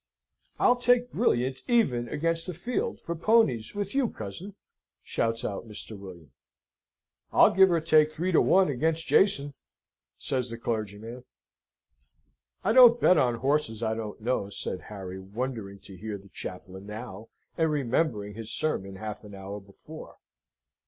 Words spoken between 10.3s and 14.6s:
the clergyman. "I don't bet on horses I don't know,"